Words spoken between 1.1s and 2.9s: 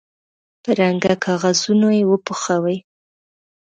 کاغذونو یې وپوښوئ.